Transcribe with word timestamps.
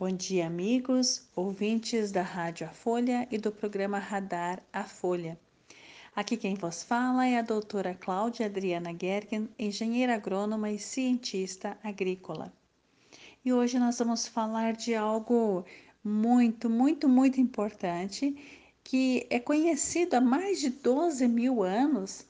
Bom 0.00 0.12
dia, 0.12 0.46
amigos, 0.46 1.28
ouvintes 1.36 2.10
da 2.10 2.22
Rádio 2.22 2.66
A 2.66 2.70
Folha 2.70 3.28
e 3.30 3.36
do 3.36 3.52
programa 3.52 3.98
Radar 3.98 4.62
A 4.72 4.82
Folha. 4.82 5.38
Aqui 6.16 6.38
quem 6.38 6.54
vos 6.54 6.82
fala 6.82 7.26
é 7.26 7.36
a 7.36 7.42
doutora 7.42 7.94
Cláudia 7.94 8.46
Adriana 8.46 8.96
Gergen, 8.98 9.46
engenheira 9.58 10.14
agrônoma 10.14 10.70
e 10.70 10.78
cientista 10.78 11.76
agrícola. 11.84 12.50
E 13.44 13.52
hoje 13.52 13.78
nós 13.78 13.98
vamos 13.98 14.26
falar 14.26 14.72
de 14.72 14.94
algo 14.94 15.66
muito, 16.02 16.70
muito, 16.70 17.06
muito 17.06 17.38
importante 17.38 18.34
que 18.82 19.26
é 19.28 19.38
conhecido 19.38 20.14
há 20.14 20.20
mais 20.22 20.60
de 20.60 20.70
12 20.70 21.28
mil 21.28 21.62
anos, 21.62 22.24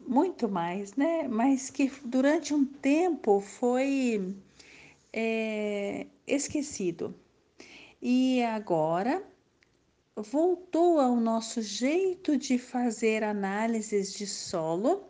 muito 0.00 0.48
mais, 0.48 0.96
né? 0.96 1.28
Mas 1.28 1.70
que 1.70 1.92
durante 2.04 2.52
um 2.52 2.64
tempo 2.64 3.38
foi 3.38 4.34
é, 5.16 6.08
esquecido. 6.26 7.14
E 8.02 8.42
agora 8.42 9.24
voltou 10.16 10.98
ao 10.98 11.14
nosso 11.14 11.62
jeito 11.62 12.36
de 12.36 12.58
fazer 12.58 13.22
análises 13.22 14.12
de 14.12 14.26
solo 14.26 15.04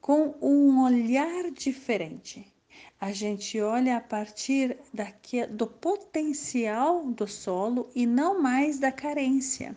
com 0.00 0.34
um 0.40 0.82
olhar 0.82 1.50
diferente. 1.50 2.50
A 2.98 3.12
gente 3.12 3.60
olha 3.60 3.98
a 3.98 4.00
partir 4.00 4.78
daqui, 4.92 5.46
do 5.46 5.66
potencial 5.66 7.04
do 7.04 7.26
solo 7.26 7.90
e 7.94 8.06
não 8.06 8.40
mais 8.40 8.78
da 8.78 8.90
carência. 8.90 9.76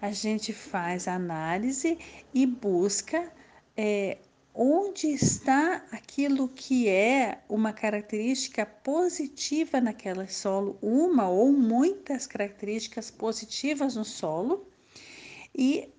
A 0.00 0.12
gente 0.12 0.52
faz 0.52 1.08
análise 1.08 1.98
e 2.34 2.44
busca 2.44 3.32
é, 3.74 4.18
onde 4.56 5.08
está 5.08 5.84
aquilo 5.92 6.48
que 6.48 6.88
é 6.88 7.42
uma 7.48 7.72
característica 7.72 8.64
positiva 8.64 9.80
naquele 9.80 10.26
solo, 10.28 10.78
uma 10.80 11.28
ou 11.28 11.52
muitas 11.52 12.26
características 12.26 13.10
positivas 13.10 13.94
no 13.96 14.04
solo. 14.04 14.66
E, 15.54 15.92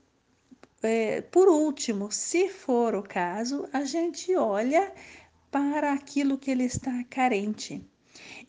é, 0.82 1.22
por 1.22 1.48
último, 1.48 2.12
se 2.12 2.50
for 2.50 2.96
o 2.96 3.04
caso, 3.04 3.70
a 3.72 3.84
gente 3.84 4.36
olha 4.36 4.92
para 5.52 5.94
aquilo 5.94 6.38
que 6.38 6.50
ele 6.50 6.64
está 6.64 7.04
carente. 7.04 7.86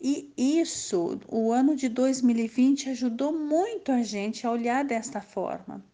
E 0.00 0.32
isso, 0.36 1.20
o 1.28 1.52
ano 1.52 1.76
de 1.76 1.88
2020 1.88 2.90
ajudou 2.90 3.32
muito 3.32 3.92
a 3.92 4.02
gente 4.02 4.46
a 4.46 4.50
olhar 4.50 4.84
desta 4.84 5.20
forma, 5.20 5.84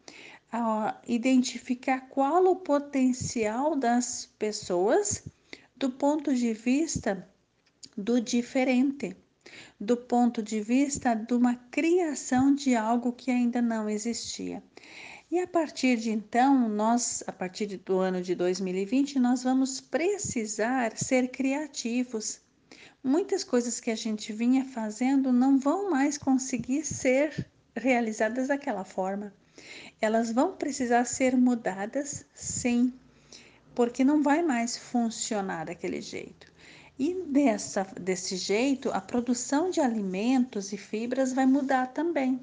a 0.56 1.00
identificar 1.08 2.02
qual 2.02 2.46
o 2.46 2.54
potencial 2.54 3.74
das 3.74 4.26
pessoas 4.38 5.24
do 5.74 5.90
ponto 5.90 6.32
de 6.32 6.52
vista 6.52 7.28
do 7.98 8.20
diferente, 8.20 9.16
do 9.80 9.96
ponto 9.96 10.40
de 10.40 10.60
vista 10.60 11.12
de 11.12 11.34
uma 11.34 11.56
criação 11.72 12.54
de 12.54 12.76
algo 12.76 13.12
que 13.12 13.32
ainda 13.32 13.60
não 13.60 13.90
existia. 13.90 14.62
E 15.28 15.40
a 15.40 15.46
partir 15.48 15.96
de 15.96 16.12
então, 16.12 16.68
nós, 16.68 17.24
a 17.26 17.32
partir 17.32 17.66
do 17.78 17.98
ano 17.98 18.22
de 18.22 18.36
2020, 18.36 19.18
nós 19.18 19.42
vamos 19.42 19.80
precisar 19.80 20.96
ser 20.96 21.32
criativos. 21.32 22.40
Muitas 23.02 23.42
coisas 23.42 23.80
que 23.80 23.90
a 23.90 23.96
gente 23.96 24.32
vinha 24.32 24.64
fazendo 24.64 25.32
não 25.32 25.58
vão 25.58 25.90
mais 25.90 26.16
conseguir 26.16 26.84
ser 26.84 27.44
realizadas 27.74 28.46
daquela 28.46 28.84
forma. 28.84 29.34
Elas 30.00 30.32
vão 30.32 30.56
precisar 30.56 31.04
ser 31.04 31.36
mudadas, 31.36 32.26
sim, 32.34 32.92
porque 33.74 34.04
não 34.04 34.22
vai 34.22 34.42
mais 34.42 34.76
funcionar 34.76 35.66
daquele 35.66 36.00
jeito. 36.00 36.52
E 36.98 37.14
dessa, 37.26 37.84
desse 38.00 38.36
jeito, 38.36 38.90
a 38.90 39.00
produção 39.00 39.70
de 39.70 39.80
alimentos 39.80 40.72
e 40.72 40.76
fibras 40.76 41.32
vai 41.32 41.46
mudar 41.46 41.88
também 41.88 42.40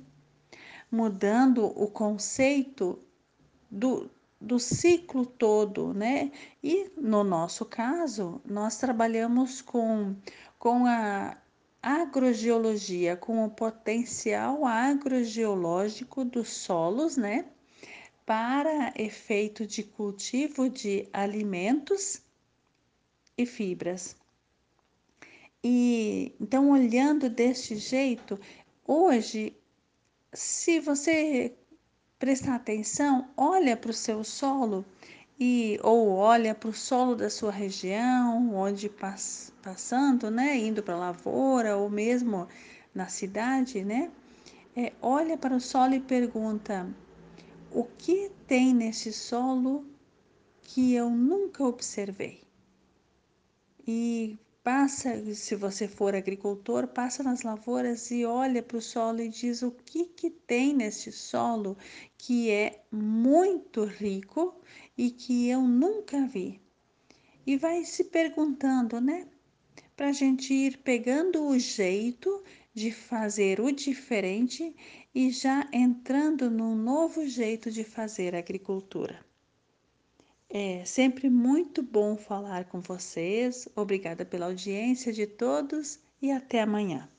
mudando 0.91 1.65
o 1.65 1.87
conceito 1.87 2.99
do, 3.69 4.11
do 4.39 4.59
ciclo 4.59 5.25
todo, 5.25 5.93
né? 5.93 6.31
E 6.61 6.91
no 6.97 7.23
nosso 7.23 7.63
caso, 7.63 8.41
nós 8.45 8.77
trabalhamos 8.77 9.61
com, 9.61 10.15
com 10.59 10.85
a 10.85 11.37
agrogeologia, 11.81 13.15
com 13.15 13.43
o 13.43 13.49
potencial 13.49 14.65
agrogeológico 14.65 16.23
dos 16.23 16.49
solos, 16.49 17.17
né? 17.17 17.45
Para 18.25 18.93
efeito 18.95 19.65
de 19.65 19.83
cultivo 19.83 20.69
de 20.69 21.07
alimentos 21.11 22.21
e 23.37 23.45
fibras. 23.45 24.15
E 25.63 26.35
então, 26.39 26.71
olhando 26.71 27.29
deste 27.29 27.75
jeito, 27.75 28.39
hoje 28.85 29.55
se 30.33 30.79
você 30.79 31.53
prestar 32.17 32.55
atenção, 32.55 33.29
olha 33.35 33.75
para 33.75 33.91
o 33.91 33.93
seu 33.93 34.23
solo 34.23 34.85
e 35.39 35.79
ou 35.83 36.09
olha 36.09 36.53
para 36.53 36.69
o 36.69 36.73
solo 36.73 37.15
da 37.15 37.29
sua 37.29 37.51
região, 37.51 38.53
onde 38.55 38.89
pass, 38.89 39.51
passando, 39.61 40.29
né, 40.29 40.57
indo 40.57 40.83
para 40.83 40.95
a 40.95 40.99
lavoura 40.99 41.77
ou 41.77 41.89
mesmo 41.89 42.47
na 42.93 43.07
cidade, 43.07 43.83
né? 43.83 44.11
É, 44.75 44.93
olha 45.01 45.37
para 45.37 45.55
o 45.55 45.59
solo 45.59 45.93
e 45.93 45.99
pergunta: 45.99 46.87
o 47.71 47.83
que 47.83 48.31
tem 48.47 48.73
nesse 48.73 49.11
solo 49.11 49.85
que 50.61 50.93
eu 50.93 51.09
nunca 51.09 51.63
observei? 51.63 52.41
E 53.87 54.37
Passa, 54.63 55.33
se 55.33 55.55
você 55.55 55.87
for 55.87 56.13
agricultor, 56.13 56.87
passa 56.87 57.23
nas 57.23 57.41
lavouras 57.41 58.11
e 58.11 58.23
olha 58.25 58.61
para 58.61 58.77
o 58.77 58.81
solo 58.81 59.19
e 59.19 59.27
diz 59.27 59.63
o 59.63 59.71
que, 59.71 60.05
que 60.05 60.29
tem 60.29 60.71
nesse 60.71 61.11
solo 61.11 61.75
que 62.15 62.51
é 62.51 62.83
muito 62.91 63.83
rico 63.85 64.61
e 64.95 65.09
que 65.09 65.49
eu 65.49 65.61
nunca 65.61 66.27
vi. 66.27 66.61
E 67.43 67.57
vai 67.57 67.83
se 67.83 68.03
perguntando, 68.03 69.01
né? 69.01 69.27
Para 69.97 70.09
a 70.09 70.13
gente 70.13 70.53
ir 70.53 70.77
pegando 70.77 71.43
o 71.47 71.57
jeito 71.57 72.43
de 72.71 72.91
fazer 72.91 73.59
o 73.59 73.71
diferente 73.71 74.75
e 75.13 75.31
já 75.31 75.67
entrando 75.73 76.51
num 76.51 76.75
novo 76.75 77.27
jeito 77.27 77.71
de 77.71 77.83
fazer 77.83 78.35
agricultura. 78.35 79.30
É 80.53 80.83
sempre 80.83 81.29
muito 81.29 81.81
bom 81.81 82.17
falar 82.17 82.65
com 82.65 82.81
vocês. 82.81 83.69
Obrigada 83.73 84.25
pela 84.25 84.47
audiência 84.47 85.13
de 85.13 85.25
todos 85.25 85.97
e 86.21 86.29
até 86.29 86.61
amanhã. 86.61 87.09